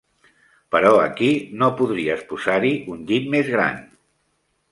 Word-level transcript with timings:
Però 0.75 0.93
aquí 1.01 1.27
no 1.63 1.67
podries 1.81 2.25
posar-hi 2.33 2.73
un 2.95 3.05
llit 3.11 3.31
més 3.35 3.55
gran. 3.57 3.77